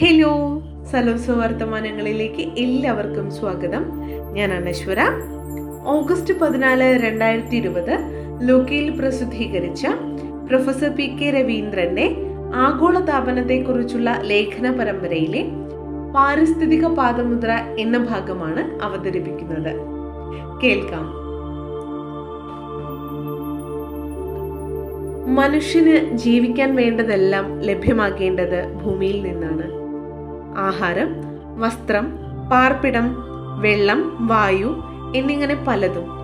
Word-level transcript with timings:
Hello 0.00 0.62
സലോസ 0.90 1.30
വർത്തമാനങ്ങളിലേക്ക് 1.30 2.42
എല്ലാവർക്കും 2.58 3.30
സ്വാഗതം. 3.30 3.82
ഞാൻ 4.32 4.52
അനശ്വര 4.52 5.00
ഓഗസ്റ്റ് 5.86 6.40
പതിനാല് 6.40 6.98
രണ്ടായിരത്തി 7.02 7.56
ഇരുപത് 7.56 7.98
ലോക്കയിൽ 8.40 8.90
പ്രസിദ്ധീകരിച്ച 8.90 9.86
പ്രൊഫസർ 10.48 10.88
പി 10.88 11.16
കെ 11.16 11.30
രവീന്ദ്രന്റെ 11.30 12.16
ആഗോളതാപനത്തെക്കുറിച്ചുള്ള 12.54 14.20
ലേഖന 14.24 14.70
പരമ്പരയിലെ 14.70 15.44
പാരിസ്ഥിതിക 16.14 16.86
പാദമുദ്ര 16.86 17.50
എന്ന 17.78 17.98
ഭാഗമാണ് 17.98 18.82
അവതരിപ്പിക്കുന്നത്. 18.82 19.72
കേൾക്കാം. 20.62 21.22
മനുഷ്യന് 25.34 26.16
ജീവിക്കാൻ 26.16 26.76
വേണ്ടതെല്ലാം 26.76 27.60
ലഭ്യമാക്കേണ്ടത് 27.60 28.72
ഭൂമിയിൽ 28.72 29.22
നിന്നാണ്. 29.22 29.81
ആഹാരം 30.56 31.14
വസ്ത്രം 31.58 32.18
പാർപ്പിടം 32.50 33.16
വെള്ളം 33.60 34.26
വായു 34.26 34.82
എന്നിങ്ങനെ 35.16 35.56
പലതും. 35.68 36.22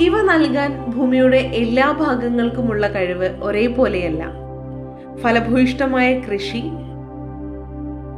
ഇവ 0.00 0.22
നൽകാൻ 0.22 0.90
ഭൂമിയുടെ 0.96 1.36
എല്ലാ 1.36 1.90
ഭാഗങ്ങൾക്കുമുള്ള 1.90 2.88
കഴിവ് 2.88 3.28
ഒരേപോലെയല്ല. 3.42 4.32
ഫലഭൂയിഷ്ടമായ 5.16 6.20
കൃഷി 6.20 6.62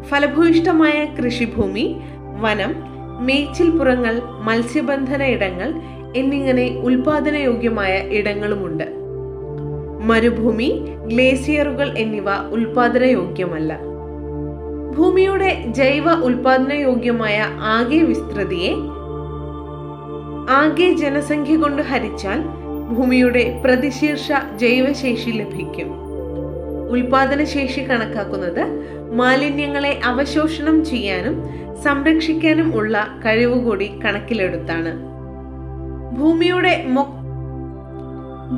ഫലഭൂയിഷ്ടമായ 0.08 1.04
കൃഷിഭൂമി 1.04 2.00
വനം 2.40 2.74
മേച്ചിൽപ്പുറങ്ങൾ 3.20 4.20
മത്സ്യബന്ധന 4.24 5.22
ഇടങ്ങൾ 5.22 5.74
എന്നിങ്ങനെ 6.16 6.76
ഉൽപാദനയോഗ്യമായ 6.76 8.08
ഇടങ്ങളുമുണ്ട്. 8.08 8.84
മരുഭൂമി 10.00 10.82
ഗ്ലേസിയറുകൾ 11.06 11.98
എന്നിവ 11.98 12.24
ഉൽപാദനയോഗ്യമല്ല. 12.52 13.97
ഭൂമിയുടെ 14.96 15.64
ജൈവ 15.68 16.12
ഉൽപാദനയോഗ്യമായ 16.12 17.38
ആകെ 17.76 18.02
വിസ്തൃതിയെ 18.02 18.72
ആകെ 20.50 20.92
ജനസംഖ്യ 20.92 21.56
കൊണ്ട് 21.56 21.82
ഹരിച്ചാൽ 21.82 22.40
ഭൂമിയുടെ 22.94 23.60
പ്രതിശീർഷ 23.64 24.28
ജൈവശേഷി 24.56 25.30
ലഭിക്കും. 25.30 25.88
ഉൽപാദനശേഷി 26.90 27.80
കണക്കാക്കുന്നത് 27.80 28.62
മാലിന്യങ്ങളെ 29.12 30.00
അവശോഷണം 30.04 30.84
ചെയ്യാനും 30.84 31.36
സംരക്ഷിക്കാനും 31.82 32.76
ഉള്ള 32.76 33.06
കഴിവുകൂടി 33.24 33.88
കണക്കിലെടുത്താണ്. 34.04 34.92
ഭൂമിയുടെ 36.18 36.74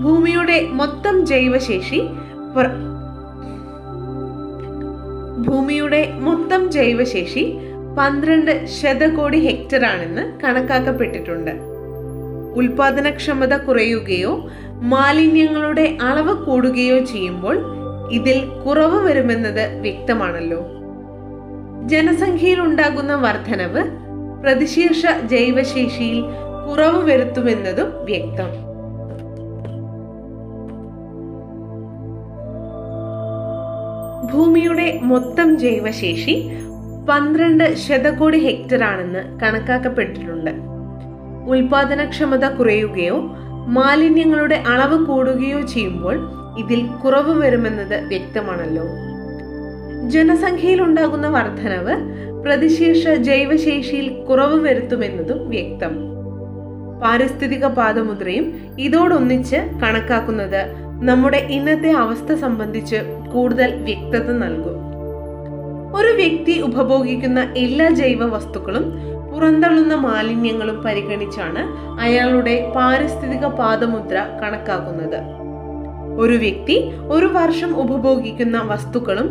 ഭൂമിയുടെ 0.02 0.58
മൊത്തം 0.72 1.26
ജൈവശേഷി 1.26 2.00
ഭൂമിയുടെ 5.46 6.12
മൊത്തം 6.20 6.72
ജൈവശേഷി 6.72 7.58
പന്ത്രണ്ട് 7.98 8.66
ശതകോടി 8.66 9.38
ഹെക്ടറാണെന്ന് 9.38 10.40
കണക്കാക്കപ്പെട്ടിട്ടുണ്ട്. 10.44 11.50
ഉൽപാദനക്ഷമത 12.54 13.56
കുറയുകയോ 13.56 14.50
മാലിന്യങ്ങളുടെ 14.68 15.98
അളവ് 16.02 16.44
കൂടുകയോ 16.44 16.98
ചെയ്യുമ്പോൾ 16.98 17.58
ഇതിൽ 18.12 18.44
കുറവ് 18.66 19.06
വരുമെന്നത് 19.06 19.80
വ്യക്തമാണല്ലോ. 19.80 20.66
ജനസംഖ്യയിൽ 21.86 22.60
ഉണ്ടാകുന്ന 22.60 23.14
വർധനവ് 23.14 23.82
പ്രതിശീർഷ 24.42 25.06
ജൈവശേഷിയിൽ 25.26 26.24
കുറവ് 26.68 27.10
വരുത്തുമെന്നതും 27.10 28.04
വ്യക്തം. 28.04 28.69
ഭൂമിയുടെ 34.32 35.00
മൊത്തം 35.02 35.58
ജൈവശേഷി 35.58 36.50
പന്ത്രണ്ട് 37.08 37.74
ശതകോടി 37.74 38.38
ഹെക്ടർ 38.38 38.84
ആണെന്ന് 38.84 39.40
കണക്കാക്കപ്പെട്ടിട്ടുണ്ട്. 39.40 40.50
ഉൽപാദനക്ഷമത 41.50 42.44
കുറയുകയോ 42.44 43.20
മാലിന്യങ്ങളുടെ 43.66 44.54
അളവ് 44.54 45.06
കൂടുകയോ 45.06 45.60
ചെയ്യുമ്പോൾ 45.60 46.16
ഇതിൽ 46.58 46.86
കുറവ് 46.86 47.42
വരുമെന്നത് 47.42 48.04
വ്യക്തമാണല്ലോ. 48.04 48.84
ജനസംഖ്യയിൽ 50.10 50.82
ഉണ്ടാകുന്ന 50.82 51.28
വർധനവ് 51.28 51.94
പ്രതിശീർഷ 52.42 53.08
ജൈവശേഷിയിൽ 53.08 54.24
കുറവ് 54.24 54.60
വരുത്തുമെന്നതും 54.60 55.50
വ്യക്തം. 55.50 55.92
പാരിസ്ഥിതിക 57.02 57.66
പാദമുദ്രയും 57.66 58.46
ഇതോടൊന്നിച്ച് 58.78 59.56
കണക്കാക്കുന്നത് 59.56 60.89
നമ്മുടെ 61.02 61.46
ഇന്നത്തെ 61.50 61.90
അവസ്ഥ 61.90 62.34
സംബന്ധിച്ച് 62.34 62.96
കൂടുതൽ 63.32 63.70
വ്യക്തത 63.74 64.32
നൽകും. 64.32 64.76
ഒരു 65.94 66.08
വ്യക്തി 66.08 66.60
ഉപഭോഗിക്കുന്ന 66.60 67.40
എല്ലാ 67.56 67.88
ജൈവ 67.88 68.24
വസ്തുക്കളും 68.24 68.84
പുറന്തള്ളുന്ന 69.30 69.94
മാലിന്യങ്ങളും 69.94 70.82
പരിഗണിച്ചാണ് 70.82 71.62
അയാളുടെ 72.00 72.72
പാരിസ്ഥിതിക 72.76 73.46
പാദമുദ്ര 73.46 74.16
കണക്കാക്കുന്നത്. 74.42 75.20
ഒരു 76.20 76.32
വ്യക്തി 76.32 76.76
ഒരു 77.08 77.26
വർഷം 77.26 77.76
ഉപഭോഗിക്കുന്ന 77.76 78.58
വസ്തുക്കളും 78.58 79.28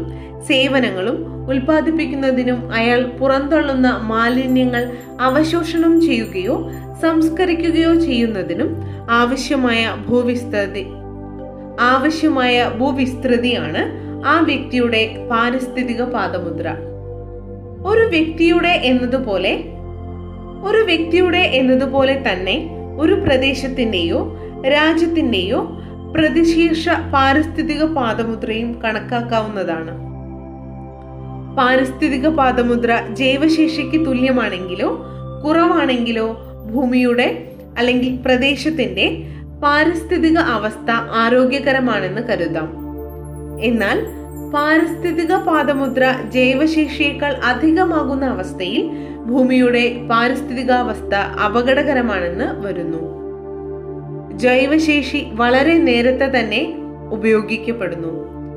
സേവനങ്ങളും 0.48 1.48
ഉൽപ്പാദിപ്പിക്കുന്നതിനും 1.50 2.72
അയാൾ 2.72 3.04
പുറന്തള്ളുന്ന 3.04 3.98
മാലിന്യങ്ങൾ 4.04 4.92
അവശോഷണം 5.20 6.02
ചെയ്യുകയോ 6.02 6.72
സംസ്കരിക്കുകയോ 7.02 7.94
ചെയ്യുന്നതിനും 7.94 8.84
ആവശ്യമായ 9.10 9.96
ഭൂവിസ്തൃതി 10.08 10.99
ആവശ്യമായ 11.80 12.72
ഭൂവിസ്തൃതിയാണ് 12.80 13.82
ആ 14.26 14.40
വ്യക്തിയുടെ 14.40 15.28
പാരിസ്ഥിതിക 15.30 16.04
പാദമുദ്ര. 16.04 16.68
ഒരു 17.88 18.06
വ്യക്തിയുടെ 18.10 18.70
എന്നതുപോലെ 18.70 19.54
ഒരു 20.64 20.78
വ്യക്തിയുടെ 20.78 21.38
എന്നതുപോലെ 21.38 22.24
തന്നെ 22.28 22.56
ഒരു 23.00 23.14
പ്രദേശത്തിന്റെയോ 23.14 24.38
രാജ്യത്തിന്റെയോ 24.68 25.60
പ്രതിശീർഷ 26.16 26.90
പാരിസ്ഥിതിക 27.14 27.84
പാദമുദ്രയും 27.84 28.82
കണക്കാക്കാവുന്നതാണ്. 28.82 29.94
പാരിസ്ഥിതിക 31.58 32.28
പാദമുദ്ര 32.28 33.02
ജൈവശേഷിക്ക് 33.14 34.06
തുല്യമാണെങ്കിലോ 34.06 35.06
കുറവാണെങ്കിലോ 35.46 36.28
ഭൂമിയുടെ 36.74 37.28
അല്ലെങ്കിൽ 37.78 38.18
പ്രദേശത്തിന്റെ 38.18 39.24
പാരിസ്ഥിതിക 39.64 40.38
അവസ്ഥ 40.38 40.92
ആരോഗ്യകരമാണെന്ന് 40.92 42.22
കരുതാം. 42.22 42.70
എന്നാൽ 43.62 44.06
പാരിസ്ഥിതിക 44.54 45.36
പാദമുദ്ര 45.36 46.16
ജൈവശേഷിയേക്കാൾ 46.30 47.34
അധികമാകുന്ന 47.34 48.26
അവസ്ഥയിൽ 48.26 48.90
ഭൂമിയുടെ 49.26 50.08
പാരിസ്ഥിതികാവസ്ഥ 50.10 51.16
അപകടകരമാണെന്ന് 51.16 52.68
വരുന്നു. 52.68 53.02
ജൈവശേഷി 54.38 55.28
വളരെ 55.32 55.78
നേരത്തെ 55.78 56.40
തന്നെ 56.40 56.76
ഉപയോഗിക്കപ്പെടുന്നു. 57.12 58.14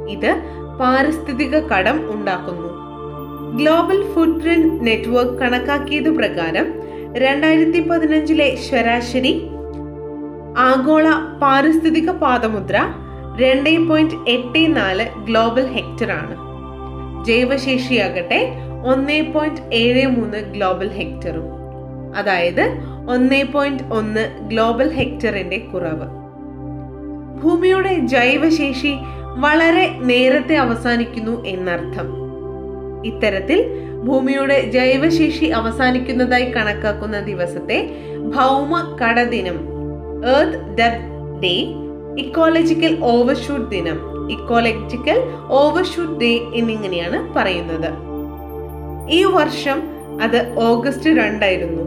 ഇത് 0.08 0.42
പാരിസ്ഥിതിക 0.80 1.58
കടം 1.58 2.14
ഉണ്ടാക്കുന്നു. 2.14 2.68
ഗ്ലോബൽ 3.56 4.12
ഫുഡ് 4.14 4.40
പ്രിന്റ് 4.40 4.86
നെറ്റ്വർക്ക് 4.86 5.38
കണക്കാക്കിയത് 5.38 6.16
പ്രകാരം 6.16 6.74
രണ്ടായിരത്തി 7.14 7.88
പതിനഞ്ചിലെ 7.88 8.58
ശരാശരി 8.70 9.51
ആഗോള 10.58 11.08
പാരിസ്ഥിതിക 11.42 12.10
പാദമുദ്ര 12.10 12.76
രണ്ട് 13.36 13.88
പോയിന്റ് 13.88 14.30
എട്ട് 14.30 14.76
നാല് 14.76 15.06
ഗ്ലോബൽ 15.24 15.66
ഹെക്ടർ 15.66 16.12
ആണ് 16.12 16.36
ജൈവശേഷിയാകട്ടെ 17.24 18.52
ഒന്ന് 18.86 19.32
പോയിന്റ് 19.32 19.74
ഏഴ് 19.74 20.06
മൂന്ന് 20.06 20.38
ഗ്ലോബൽ 20.38 20.88
ഹെക്ടറും. 20.88 21.44
അതായത് 22.16 22.70
ഒന്ന് 23.08 23.52
പോയിന്റ് 23.52 23.82
ഒന്ന് 23.82 24.48
ഗ്ലോബൽ 24.48 24.92
ഹെക്ടറിന്റെ 24.92 25.58
കുറവ്. 25.58 26.06
ഭൂമിയുടെ 27.42 27.94
ജൈവശേഷി 27.94 28.96
വളരെ 29.36 29.98
നേരത്തെ 29.98 30.56
അവസാനിക്കുന്നു 30.56 31.44
എന്നർത്ഥം. 31.44 32.14
ഇത്തരത്തിൽ 33.04 33.66
ഭൂമിയുടെ 34.04 34.70
ജൈവശേഷി 34.70 35.44
അവസാനിക്കുന്നതായി 35.44 36.44
കണക്കാക്കുന്ന 36.44 37.20
ദിവസത്തെ 37.20 37.96
ഭൗമ 38.36 38.98
കടദിനം 39.02 39.71
earth 40.26 40.76
death 40.78 41.40
day 41.42 41.74
ecological 42.18 42.98
overshoot 43.04 43.70
ദിനം. 43.70 43.98
ഇക്കോളജിക്കൽ 44.30 45.22
ഓവർഷൂട്ട് 45.48 46.20
ഡേ 46.20 46.40
എന്നിങ്ങനെയാണ് 46.54 47.34
പറയുന്നത്. 47.34 47.90
ഈ 49.10 49.24
വർഷം 49.24 49.82
അത് 50.22 50.54
ഓഗസ്റ്റ് 50.58 51.10
രണ്ടായിരുന്നു. 51.10 51.82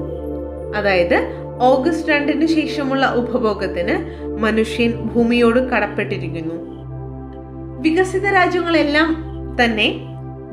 അതായത് 0.77 1.27
ഓഗസ്റ്റ് 1.61 2.11
രണ്ടിന് 2.11 2.45
ശേഷമുള്ള 2.45 3.13
ഉപഭോഗത്തിന് 3.13 4.25
മനുഷ്യൻ 4.39 4.91
ഭൂമിയോട് 4.91 5.69
കടപ്പെട്ടിരിക്കുന്നു. 5.69 6.55
വികസിത 7.81 8.25
രാജ്യങ്ങളെല്ലാം 8.25 9.25
തന്നെ 9.63 9.99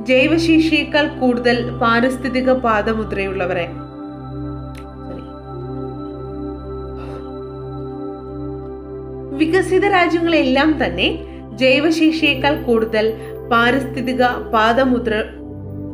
ജൈവശേഷിയേക്കാൾ 0.00 1.18
കൂടുതൽ 1.18 1.70
പാരിസ്ഥിതിക 1.70 2.52
പാദമുദ്രയുള്ളവരെ 2.52 3.68
വികസിത 9.42 9.86
രാജ്യങ്ങളെല്ലാം 9.86 10.84
തന്നെ 10.84 11.18
ജൈവശേഷിയേക്കാൾ 11.54 12.62
കൂടുതൽ 12.62 13.14
പാരിസ്ഥിതിക 13.52 14.26
പാദമുദ്ര 14.26 15.24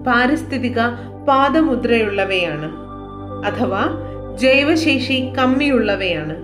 പാരിസ്ഥിതിക 0.06 0.81
പാദമുദ്രയുള്ളവയാണ്. 1.29 2.69
അഥവാ 3.47 3.83
ജൈവശേഷി 4.39 5.33
കമ്മിയുള്ളവയാണ്. 5.39 6.37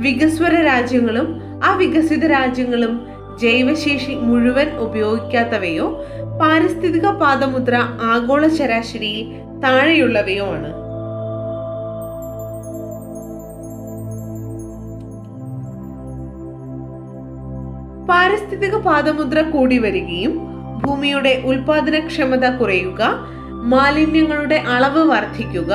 വികസ്വര 0.00 0.54
രാജ്യങ്ങളും 0.54 1.40
അവികസിത 1.64 2.26
രാജ്യങ്ങളും 2.26 3.06
ജൈവശേഷി 3.40 4.14
മുഴുവൻ 4.14 4.76
ഉപയോഗിക്കാത്തവയോ 4.78 6.04
പാരിസ്ഥിതിക 6.42 7.06
പാദമുദ്ര 7.06 7.76
ആഗോള 8.00 8.48
ശരാശരിയിൽ 8.48 9.26
താഴെയുള്ളവയോ 9.60 10.46
ആണ്. 10.46 10.79
പാരിസ്ഥിതിക 18.10 18.76
പാദമുദ്ര 18.76 19.40
കൂടി 19.40 19.78
വരികയും 19.78 20.32
ഭൂമിയുടെ 20.82 21.42
ഉൽപാദനക്ഷമത 21.44 22.56
കുറയുക 22.56 23.02
മാലിന്യങ്ങളുടെ 23.50 24.54
അളവ് 24.54 25.02
വർദ്ധിക്കുക 25.10 25.72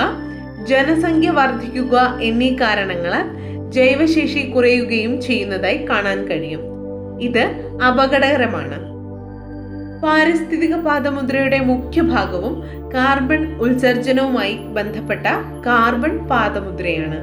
ജനസംഖ്യ 0.64 1.30
വർദ്ധിക്കുക 1.30 2.18
എന്നീ 2.22 2.56
കാരണങ്ങളാൽ 2.56 3.28
ജൈവശേഷി 3.72 4.52
കുറയുകയും 4.52 5.22
ചെയ്യുന്നതായി 5.22 5.86
കാണാൻ 5.90 6.28
കഴിയും. 6.28 6.64
ഇത് 7.22 7.44
അപകടകരമാണ്. 7.88 8.80
പാരിസ്ഥിതിക 10.04 10.76
പാദമുദ്രയുടെ 10.76 11.60
മുഖ്യ 11.60 12.02
ഭാഗവും 12.02 12.64
കാർബൺ 12.94 13.58
ഉത്സർജനവുമായി 13.58 14.54
ബന്ധപ്പെട്ട 14.54 15.28
കാർബൺ 15.66 16.28
പാദമുദ്രയാണ്. 16.28 17.20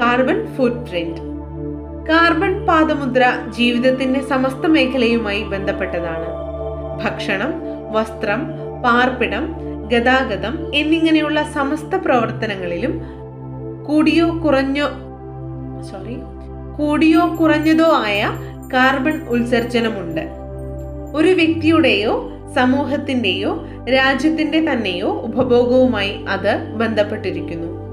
കാർബൺ 0.00 0.38
ഫുട് 0.56 0.86
പ്രിന്റ് 0.88 1.35
കാർബൺ 2.08 2.66
പാദമുദ്ര 2.66 3.32
ജീവിതത്തിന്റെ 3.48 4.22
സമസ്ത 4.22 4.66
മേഖലയുമായി 4.66 5.42
ബന്ധപ്പെട്ടതാണ്. 5.42 6.26
ഭക്ഷണം 7.04 7.52
വസ്ത്രം 7.92 8.46
പാർപ്പിടം 8.84 9.54
ഗതാഗതം 9.88 10.74
എന്നിങ്ങനെയുള്ള 10.74 11.42
സമസ്ത 11.42 11.94
പ്രവർത്തനങ്ങളിലും 11.94 13.00
കൂടിയോ 13.84 14.44
കുറഞ്ഞോ 14.44 14.86
സോറി 15.82 16.18
കൂടിയോ 16.78 17.36
കുറഞ്ഞതോ 17.40 17.92
ആയ 17.96 18.30
കാർബൺ 18.74 19.26
ഉത്സർജനമുണ്ട്. 19.28 20.20
ഒരു 21.14 21.28
വ്യക്തിയുടെയോ 21.28 22.30
സമൂഹത്തിന്റെയോ 22.56 23.64
രാജ്യത്തിന്റെ 23.94 24.60
തന്നെയോ 24.60 25.08
ഉപഭോഗവുമായി 25.08 26.24
അത് 26.28 26.72
ബന്ധപ്പെട്ടിരിക്കുന്നു. 26.74 27.86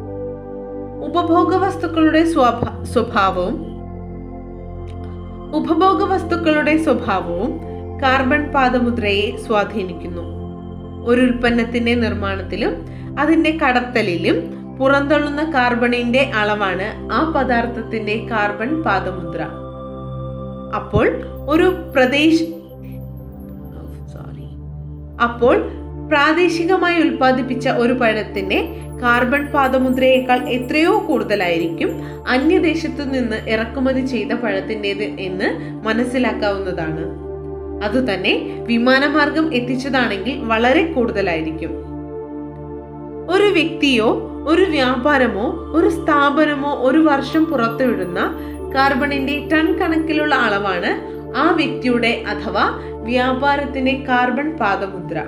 ഉപഭോഗ 1.06 1.56
വസ്തുക്കളുടെ 1.56 2.26
സ്വഭാ- 2.26 2.86
സ്വഭാവവും 2.86 3.73
ഉപഭോഗ 5.58 6.04
വസ്തുക്കളുടെ 6.04 6.74
സ്വഭാവവും 6.78 7.52
കാർബൺ 8.02 8.42
പാദമുദ്രയെ 8.52 9.28
സ്വാധീനിക്കുന്നു. 9.38 10.24
ഒരു 11.06 11.22
ഉൽപ്പന്നത്തിന്റെ 11.22 11.94
നിർമ്മാണത്തിലും 11.96 12.74
അതിന്റെ 13.20 13.52
കടത്തലിലും 13.62 14.38
പുറന്തള്ളുന്ന 14.78 15.44
കാർബണിന്റെ 15.52 16.32
അളവാണ് 16.36 16.88
ആ 17.12 17.20
പദാർത്ഥത്തിന്റെ 17.36 18.16
കാർബൺ 18.32 18.84
പാദമുദ്ര. 18.84 19.42
അപ്പോൾ 20.80 21.08
ഒരു 21.50 21.68
പ്രദേശ 21.94 22.38
സോറി 24.14 24.48
അപ്പോൾ 25.22 25.58
പ്രാദേശികമായി 26.08 27.02
ഉൽപ്പാദിപ്പിച്ച 27.02 27.70
ഒരു 27.70 27.94
പഴത്തിന്റെ 27.94 28.76
കാർബൺ 29.04 29.46
പാദമുദ്രയേക്കാൾ 29.46 30.40
എത്രയോ 30.50 31.06
കൂടുതലായിരിക്കും 31.08 31.90
അന്യദേശത്തു 32.28 33.04
നിന്ന് 33.04 33.50
ഇറക്കുമതി 33.50 34.06
ചെയ്ത 34.06 34.34
പഴത്തിന്റെത് 34.34 35.04
എന്ന് 35.04 35.48
മനസ്സിലാക്കാവുന്നതാണ്. 35.86 37.24
അതുതന്നെ 37.84 38.64
വിമാനമാർഗം 38.68 39.54
എത്തിച്ചതാണെങ്കിൽ 39.54 40.40
വളരെ 40.40 40.92
കൂടുതലായിരിക്കും. 40.92 41.70
ഒരു 43.30 43.44
വ്യക്തിയോ 43.44 44.30
ഒരു 44.48 44.62
വ്യാപാരമോ 44.62 45.54
ഒരു 45.74 45.90
സ്ഥാപനമോ 45.90 46.72
ഒരു 46.74 46.98
വർഷം 46.98 47.46
പുറത്തുവിടുന്ന 47.46 48.20
കാർബണിന്റെ 48.76 49.48
ടൺ 49.54 49.80
കണക്കിലുള്ള 49.80 50.36
അളവാണ് 50.36 50.92
ആ 51.38 51.52
വ്യക്തിയുടെ 51.52 52.24
അഥവാ 52.28 52.80
വ്യാപാരത്തിന്റെ 53.04 54.06
കാർബൺ 54.08 54.58
പാദമുദ്ര. 54.58 55.24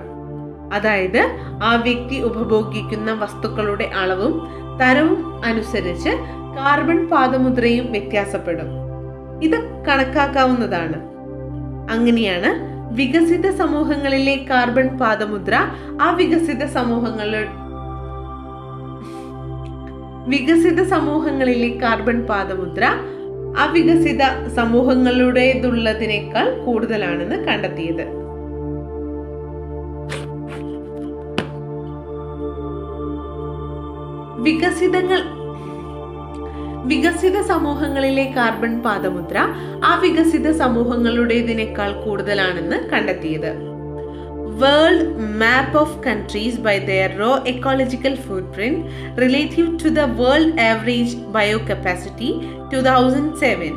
അതായത് 0.76 1.22
ആ 1.64 1.76
വ്യക്തി 1.76 2.22
ഉപഭോഗിക്കുന്ന 2.22 3.12
വസ്തുക്കളുടെ 3.12 3.90
അളവും 4.00 4.34
തരവും 4.82 5.42
അനുസരിച്ച് 5.46 6.10
കാർബൺ 6.58 7.08
പാദമുദ്രയും 7.08 7.92
വ്യത്യാസപ്പെടും. 7.92 8.70
ഇത് 9.44 9.58
കണക്കാക്കാവുന്നതാണ്. 9.88 10.98
അങ്ങനെയാണ് 11.92 12.52
വികസിത 12.96 13.50
സമൂഹങ്ങളിലെ 13.50 14.36
കാർബൺ 14.50 14.88
പാദമുദ്ര 14.98 15.56
വികസിത 16.16 16.66
സമൂഹങ്ങൾ 16.66 17.32
വികസിത 20.28 20.84
സമൂഹങ്ങളിലെ 20.84 21.80
കാർബൺ 21.82 22.22
പാദമുദ്ര 22.22 22.84
അവികസിത 23.58 24.22
സമൂഹങ്ങളുടേതുള്ളതിനേക്കാൾ 24.56 26.48
കൂടുതലാണെന്ന് 26.66 27.38
കണ്ടെത്തിയത്. 27.48 28.25
വികസിതങ്ങൾ 34.46 35.22
വികസിത 36.86 37.38
സമൂഹങ്ങളിലെ 37.42 38.26
കാർബൺ 38.36 38.74
പാദമുദ്ര 38.82 39.38
ആ 39.84 39.92
വികസിത 39.96 40.48
സമൂഹങ്ങളുടേതിനേക്കാൾ 40.52 41.92
കൂടുതലാണെന്ന് 42.04 42.78
കണ്ടെത്തിയത്. 42.92 43.52
World 44.62 45.06
map 45.42 45.78
of 45.78 45.98
countries 46.04 46.60
by 46.60 46.76
their 46.90 47.12
raw 47.18 47.32
ecological 47.46 48.16
footprint 48.54 48.84
relative 49.18 49.80
to 49.84 49.90
the 49.90 50.04
world 50.22 50.62
average 50.62 51.18
biocapacity 51.70 52.30
two 52.74 52.80
thousand 52.90 53.36
seven 53.36 53.74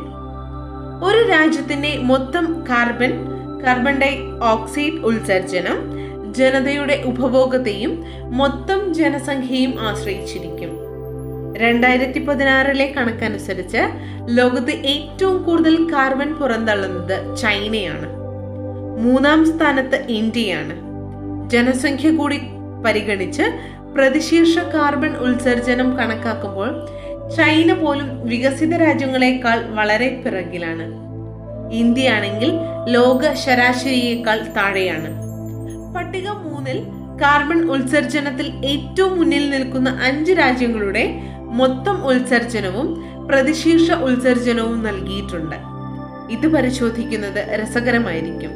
ഒരു 1.03 1.23
രാജ്യത്തിന്റെ 1.29 1.93
മൊത്തം 2.03 2.47
കാർബൺ 2.71 3.13
കാർബൺ 3.65 3.97
ഡൈ 3.99 4.13
ഓക്സൈഡ് 4.53 5.01
ഉത്സർജനം 5.03 5.79
ജനതയുടെ 6.33 7.03
ഉപഭോഗത്തെയും 7.07 8.05
മൊത്തം 8.25 8.95
ജനസംഖ്യയും 8.95 9.75
ആശ്രയിച്ചിരിക്കും. 9.81 10.89
രണ്ടായിരത്തി 11.57 12.27
പതിനാറിലെ 12.27 12.95
കണക്കനുസരിച്ച് 12.97 13.79
ലോകത്ത് 14.29 14.71
ഏറ്റവും 14.71 15.43
കൂടുതൽ 15.43 15.93
കാർബൺ 15.93 16.35
പുറന്തള്ളുന്നത് 16.35 17.37
ചൈനയാണ്. 17.37 18.13
മൂന്നാം 18.99 19.47
സ്ഥാനത്ത് 19.47 19.97
ഇന്ത്യയാണ്. 20.09 20.75
ജനസംഖ്യ 21.51 22.11
കൂടി 22.11 22.41
പരിഗണിച്ച് 22.87 23.43
പ്രതിശീർഷ 23.95 24.59
കാർബൺ 24.59 25.17
ഉത്സർജനം 25.17 25.99
കണക്കാക്കുമ്പോൾ 25.99 26.87
ചൈന 27.37 27.73
പോലും 27.73 28.29
വികസിത 28.29 28.75
രാജ്യങ്ങളെക്കാൾ 28.77 29.75
വളരെ 29.75 30.23
പിറകിലാണ്. 30.25 31.09
ഇന്ത്യയാണെങ്കിൽ 31.73 32.53
ലോക 32.89 33.33
ശരാശരിയേക്കാൾ 33.33 34.39
താഴെയാണ്. 34.57 35.28
പട്ടിക 35.95 36.29
മൂന്നിൽ 36.29 36.83
കാർബൺ 37.23 37.71
ഉത്സർജനത്തിൽ 37.71 38.67
ഏറ്റവും 38.67 39.19
മുന്നിൽ 39.19 39.51
നിൽക്കുന്ന 39.51 40.01
അഞ്ച് 40.03 40.33
രാജ്യങ്ങളുടെ 40.33 41.21
മൊത്തം 41.39 42.07
ഉത്സർജനവും 42.07 43.05
പ്രതിശീർഷ 43.29 43.93
ഉത്സർജനവും 43.93 44.83
നൽകിയിട്ടുണ്ട്. 44.83 45.57
ഇത് 46.31 46.53
പരിശോധിക്കുന്നത് 46.53 47.63
രസകരമായിരിക്കും. 47.63 48.51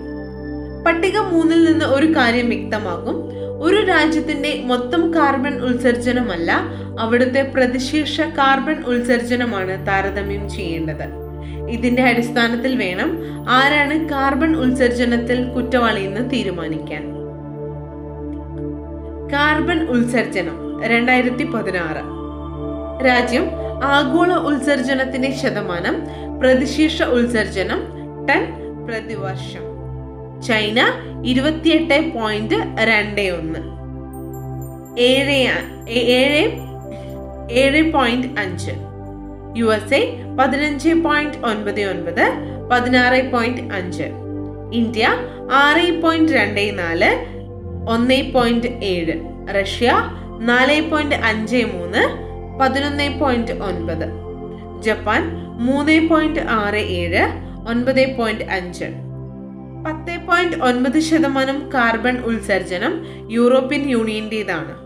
പട്ടിക 0.86 1.18
മൂന്നിൽ 1.18 1.64
നിന്ന് 1.64 1.84
ഒരു 1.84 2.16
കാര്യം 2.16 2.48
വ്യക്തമാകും. 2.48 3.16
ഒരു 3.62 3.86
രാജ്യത്തിന്റെ 3.86 4.62
മൊത്തം 4.64 5.14
കാർബൺ 5.14 5.54
ഉത്സർജനമല്ല 5.58 6.62
അവിടുത്തെ 7.00 7.52
പ്രതിശീർഷ 7.54 8.20
കാർബൺ 8.20 8.82
ഉത്സർജനമാണ് 8.86 9.86
താരതമ്യം 9.86 10.50
ചെയ്യേണ്ടത്. 10.50 11.22
ഇതിന്റെ 11.70 12.02
അടിസ്ഥാനത്തിൽ 12.02 12.76
വേണം 12.76 13.18
ആരാണ് 13.48 14.08
കാർബൺ 14.08 14.56
ഉത്സർജനത്തിൽ 14.56 15.44
കുറ്റവാളിയെന്ന് 15.44 16.30
തീരുമാനിക്കാൻ. 16.30 17.21
കാർബൺ 19.32 19.78
ഉത്സർജനം 19.88 20.56
രണ്ടായിരത്തി 20.86 21.44
പതിനാറ് 21.44 22.02
രാജ്യം 23.06 23.44
ആഗോള 23.82 24.32
ഉത്സർജനത്തിന്റെ 24.50 25.30
ശതമാനം 25.30 25.96
പ്രതിശീർഷ 26.40 27.02
ഉത്സർജനം 27.02 27.80
ടൺ 28.28 28.42
പ്രതിവർഷം 28.86 29.64
ചൈന 30.46 30.80
ഇരുപത്തിയെട്ട് 31.24 32.14
പോയിന്റ് 32.14 32.54
രണ്ട് 32.90 33.20
ഒന്ന്. 33.20 33.60
ഏഴ് 35.00 35.38
ഏഴ് 35.88 36.42
ഏഴ് 37.50 37.92
പോയിന്റ് 37.92 38.40
അഞ്ച്. 38.40 38.72
യു 39.56 39.66
എസ് 39.66 39.94
എ 39.94 40.02
പതിനഞ്ച് 40.38 40.90
പോയിന്റ് 41.06 41.38
ഒൻപത് 41.46 41.82
ഒൻപത് 41.84 42.24
പതിനാറ് 42.70 43.32
പോയിന്റ് 43.32 43.74
അഞ്ച്. 43.74 44.06
ഇന്ത്യ 44.72 45.06
ആറ് 45.52 46.02
പോയിന്റ് 46.02 46.32
രണ്ട് 46.32 46.78
നാല് 46.78 47.10
ഒന്ന് 47.88 48.32
പോയിന്റ് 48.32 48.66
ഏഴ്. 48.66 49.20
റഷ്യ 49.60 50.10
നാല് 50.38 50.90
പോയിന്റ് 50.90 51.14
അഞ്ച് 51.14 51.56
മൂന്ന്. 51.56 52.32
പതിനൊന്ന് 52.60 53.20
പോയിന്റ് 53.20 53.52
ഒൻപത്. 53.52 54.08
ജപ്പാൻ 54.82 55.34
മൂന്ന് 55.58 56.08
പോയിന്റ് 56.08 56.40
ആറ് 56.40 56.74
ഏഴ്. 56.74 57.26
ഒൻപത് 57.68 58.16
പോയിന്റ് 58.16 58.44
അഞ്ച്. 58.44 58.84
പത്ത് 59.86 60.26
പോയിന്റ് 60.26 60.64
ഒൻപത് 60.64 61.00
ശതമാനം 61.00 61.70
കാർബൺ 61.74 62.18
ഉത്സർജനം 62.18 63.06
യൂറോപ്യൻ 63.30 63.88
യൂണിയന്റേതാണ് 63.88 64.82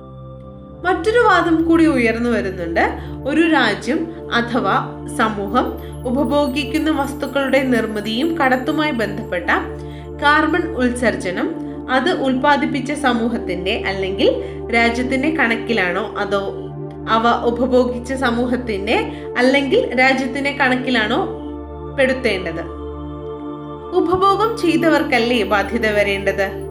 മറ്റൊരു 0.86 1.18
വാദം 1.18 1.64
കൂടി 1.64 1.86
ഉയർന്നു 1.86 2.30
വരുന്നുണ്ട്. 2.30 2.80
ഒരു 3.24 3.50
രാജ്യം 3.50 4.12
അഥവാ 4.34 5.06
സമൂഹം 5.18 5.72
ഉപഭോഗിക്കുന്ന 6.06 6.90
വസ്തുക്കളുടെ 6.90 7.62
നിർമ്മിതിയും 7.62 8.38
കടത്തുമായി 8.38 8.90
ബന്ധപ്പെട്ട 8.90 9.50
കാർബൺ 10.22 10.72
ഉത്സർജനം 10.72 11.65
അത് 11.90 12.10
ഉൽപ്പാദിപ്പിച്ച 12.10 12.92
സമൂഹത്തിന്റെ 12.92 13.82
അല്ലെങ്കിൽ 13.86 14.30
രാജ്യത്തിന്റെ 14.74 15.30
കണക്കിലാണോ? 15.30 16.14
അതോ 16.18 16.52
അവ 17.08 17.44
ഉപഭോഗിച്ച 17.46 18.12
സമൂഹത്തിന്റെ 18.12 19.12
അല്ലെങ്കിൽ 19.38 20.00
രാജ്യത്തിന്റെ 20.00 20.50
കണക്കിലാണോ 20.50 21.28
പെടുത്തേണ്ടത്? 21.98 22.76
ഉപഭോഗം 23.96 24.58
ചെയ്തവർക്കല്ലേ 24.58 25.42
ബാധ്യത 25.42 25.86
വരേണ്ടത്? 25.90 26.66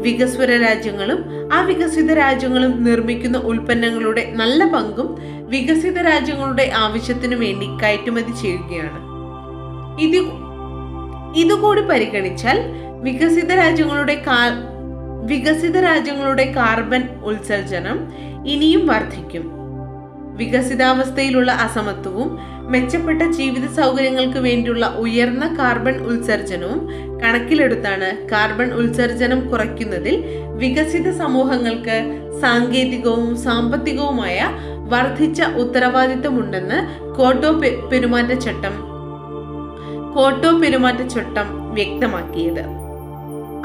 വികസ്വര 0.00 0.56
രാജ്യങ്ങളും 0.56 1.24
അവികസിത 1.52 2.12
രാജ്യങ്ങളും 2.12 2.84
നിർമ്മിക്കുന്ന 2.84 3.38
ഉൽപ്പന്നങ്ങളുടെ 3.38 4.32
നല്ല 4.36 4.64
പങ്കും 4.64 5.18
വികസിത 5.48 5.98
രാജ്യങ്ങളുടെ 5.98 6.70
ആവശ്യത്തിനു 6.76 7.36
വേണ്ടി 7.36 7.66
കയറ്റുമതി 7.66 8.32
ചെയ്യുകയാണ്. 8.42 9.10
ഇത് 10.00 10.16
ഇതുകൂടി 11.36 11.80
പരിഗണിച്ചാൽ 11.80 12.58
വികസിത 13.02 13.54
രാജ്യങ്ങളുടെ 13.54 14.16
വികസിത 15.26 15.80
രാജ്യങ്ങളുടെ 15.80 16.52
കാർബൺ 16.56 17.02
ഉത്സർജനം 17.24 17.98
ഇനിയും 18.46 18.86
വർദ്ധിക്കും. 18.86 19.44
വികസിതാവസ്ഥയിലുള്ള 20.36 21.52
അസമത്വവും 21.52 22.38
മെച്ചപ്പെട്ട 22.70 23.22
ജീവിത 23.22 23.66
സൗകര്യങ്ങൾക്ക് 23.66 24.38
വേണ്ടിയുള്ള 24.38 24.86
ഉയർന്ന 24.98 25.56
കാർബൺ 25.58 25.96
ഉത്സർജനവും 26.00 26.80
കണക്കിലെടുത്താണ് 27.20 28.28
കാർബൺ 28.28 28.72
ഉത്സർജനം 28.72 29.48
കുറയ്ക്കുന്നതിൽ 29.48 30.24
വികസിത 30.56 31.10
സമൂഹങ്ങൾക്ക് 31.10 31.96
സാങ്കേതികവും 32.40 33.36
സാമ്പത്തികവുമായ 33.36 34.50
വർദ്ധിച്ച 34.92 35.42
ഉത്തരവാദിത്തമുണ്ടെന്ന് 35.42 36.78
കോട്ടോ 37.14 37.52
പെരുമാറ്റച്ചട്ടം 37.92 38.76
കോട്ടോ 40.14 40.58
പെരുമാറ്റച്ചട്ടം 40.58 41.74
വ്യക്തമാക്കിയത്. 41.74 42.89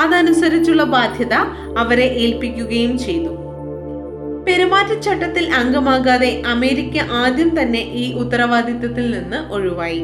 അതനുസരിച്ചുള്ള 0.02 0.84
ബാധ്യത 0.84 1.34
അവരെ 1.78 2.04
ഏൽപ്പിക്കുകയും 2.04 3.00
ചെയ്തു. 3.00 3.30
പെരുമാറ്റച്ചട്ടത്തിൽ 4.48 5.54
അംഗമാകാതെ 5.54 6.44
അമേരിക്ക 6.48 7.12
ആദ്യം 7.12 7.62
തന്നെ 7.62 7.80
ഈ 7.80 8.14
ഉത്തരവാദിത്വത്തിൽ 8.14 9.12
നിന്ന് 9.12 9.54
ഒഴിവായി. 9.54 10.04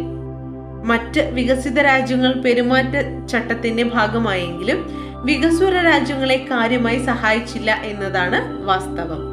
മറ്റ് 0.86 1.22
വികസിത 1.22 1.80
രാജ്യങ്ങൾ 1.80 2.34
പെരുമാറ്റ 2.34 3.26
ചട്ടത്തിന്റെ 3.28 3.84
ഭാഗമായെങ്കിലും 3.84 5.02
വികസ്വര 5.24 5.76
രാജ്യങ്ങളെ 5.76 6.48
കാര്യമായി 6.52 7.06
സഹായിച്ചില്ല 7.06 7.82
എന്നതാണ് 7.84 8.66
വാസ്തവം. 8.66 9.32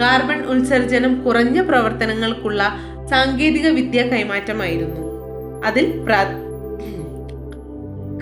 കാർബൺ 0.00 0.44
ഉത്സർജനം 0.44 1.22
കുറഞ്ഞ 1.22 1.60
പ്രവർത്തനങ്ങൾക്കുള്ള 1.60 2.76
സാങ്കേതിക 3.10 3.68
വിദ്യ 3.68 4.02
കൈമാറ്റമായിരുന്നു. 4.02 5.00
അതിൽ 5.66 6.04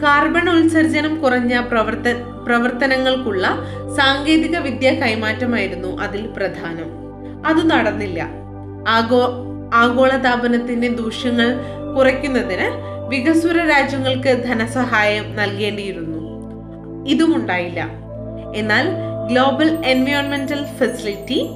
കാർബൺ 0.02 0.50
ഉത്സർജനം 0.50 1.20
കുറഞ്ഞ 1.20 1.60
പ്രവർത്ത 1.60 2.08
പ്രവർത്തനങ്ങൾക്കുള്ള 2.46 3.46
സാങ്കേതിക 3.96 4.58
വിദ്യ 4.58 4.90
കൈമാറ്റമായിരുന്നു 4.90 6.02
അതിൽ 6.02 6.26
പ്രധാനം. 6.26 6.88
അത് 7.46 7.70
നടന്നില്ല. 7.70 8.28
ആഗോ 8.88 9.22
ആഗോളതാപനത്തിന്റെ 9.74 10.88
ദൂഷ്യങ്ങൾ 10.88 11.54
കുറയ്ക്കുന്നതിന് 11.96 12.66
വികസ്വര 13.08 13.58
രാജ്യങ്ങൾക്ക് 13.66 14.44
ധനസഹായം 14.48 15.36
നൽകേണ്ടിയിരുന്നു. 15.36 16.22
ഇതുമുണ്ടായില്ല. 17.08 17.80
എന്നാൽ 18.56 18.88
ഗ്ലോബൽ 19.26 19.86
എൻവയോൺമെന്റൽ 19.86 20.64
ഫെസിലിറ്റി 20.78 21.48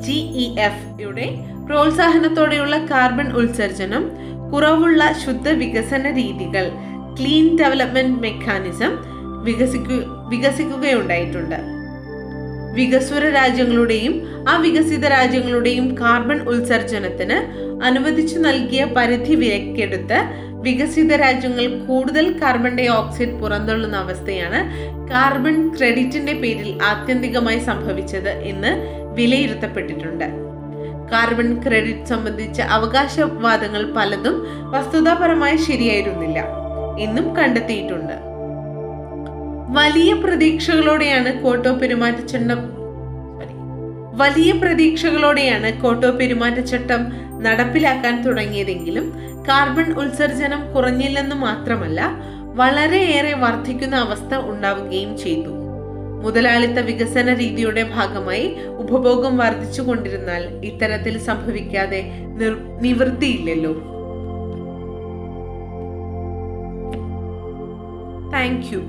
ജി 0.00 0.18
ഇ 0.42 0.56
എഫ് 0.58 1.02
യുടെ 1.02 1.34
പ്രോത്സാഹനത്തോടെയുള്ള 1.66 2.86
കാർബൺ 2.90 3.32
ഉത്സർജനം 3.32 4.10
കുറവുള്ള 4.52 5.12
ശുദ്ധ 5.26 5.48
വികസന 5.48 6.10
രീതികൾ 6.10 6.70
ക്ലീൻ 7.18 7.58
ഡെവലപ്മെന്റ് 7.58 8.22
മെക്കാനിസം 8.22 8.96
വികസിക്കു 9.44 10.04
വികസിക്കുകയുണ്ടായിട്ടുണ്ട്. 10.28 11.56
വികസ്വര 12.74 13.28
രാജ്യങ്ങളുടെയും 13.28 14.22
വികസിത 14.60 15.06
രാജ്യങ്ങളുടെയും 15.06 15.98
കാർബൺ 16.00 16.40
ഉത്സർജനത്തിന് 16.40 17.62
അനുവദിച്ചു 17.84 18.38
നൽകിയ 18.38 18.84
പരിധി 18.84 19.34
വിലക്കെടുത്ത് 19.34 20.24
വികസിത 20.60 21.14
രാജ്യങ്ങൾ 21.14 21.86
കൂടുതൽ 21.86 22.40
കാർബൺ 22.42 22.76
ഡൈ 22.76 22.86
ഓക്സൈഡ് 22.86 23.40
പുറന്തള്ളുന്ന 23.40 23.96
അവസ്ഥയാണ് 23.96 24.60
കാർബൺ 25.08 25.76
ക്രെഡിറ്റിന്റെ 25.76 26.32
പേരിൽ 26.32 26.78
ആത്യന്തികമായി 26.82 27.58
സംഭവിച്ചത് 27.58 28.28
എന്ന് 28.28 28.68
വിലയിരുത്തപ്പെട്ടിട്ടുണ്ട്. 29.14 30.24
കാർബൺ 31.12 31.62
ക്രെഡിറ്റ് 31.62 32.04
സംബന്ധിച്ച 32.04 32.60
അവകാശവാദങ്ങൾ 32.60 33.92
പലതും 33.96 34.46
വസ്തുതാപരമായി 34.70 35.56
ശരിയായിരുന്നില്ല. 35.56 36.61
എന്നും 36.98 37.36
കണ്ടെത്തിയിട്ടുണ്ട് 37.36 38.32
വലിയ 39.68 40.12
പ്രതീക്ഷകളോടെയാണ് 40.12 41.42
കോട്ടോ 41.42 41.72
പെരുമാറ്റച്ചട്ടം. 41.72 42.58
വലിയ 44.16 44.52
പ്രതീക്ഷകളോടെയാണ് 44.52 45.80
കോട്ടോ 45.80 46.10
പെരുമാറ്റച്ചട്ടം 46.10 47.12
നടപ്പിലാക്കാൻ 47.40 48.24
തുടങ്ങിയതെങ്കിലും 48.26 49.12
കാർബൺ 49.48 49.92
ഉത്സർജനം 49.92 50.72
കുറഞ്ഞില്ലെന്ന് 50.72 51.34
മാത്രമല്ല 51.34 52.00
വളരെയേറെ 52.54 53.32
വർദ്ധിക്കുന്ന 53.32 53.96
അവസ്ഥ 53.96 54.34
ഉണ്ടാവുകയും 54.34 55.16
ചെയ്തു 55.16 55.48
മുതലാളിത്ത 56.22 56.78
വികസന 56.78 57.34
രീതിയുടെ 57.34 57.82
ഭാഗമായി 57.82 58.56
ഉപഭോഗം 58.78 59.36
വർദ്ധിച്ചു 59.36 59.82
കൊണ്ടിരുന്നാൽ 59.82 60.64
ഇത്തരത്തിൽ 60.64 61.18
സംഭവിക്കാതെ 61.18 62.02
നിവൃത്തിയില്ലല്ലോ 62.80 63.91
താങ്ക് 68.34 68.68
യു 68.72 68.80